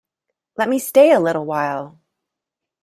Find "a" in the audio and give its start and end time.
1.11-1.19